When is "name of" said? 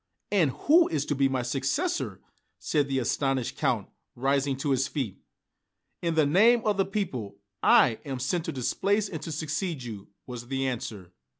6.25-6.77